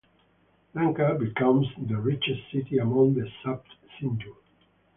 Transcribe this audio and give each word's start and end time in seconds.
Lanka 0.73 1.15
becomes 1.19 1.67
the 1.77 1.95
richest 1.95 2.41
city 2.51 2.79
among 2.79 3.13
the 3.13 3.29
Sapt 3.43 3.67
Sindhu. 3.99 4.33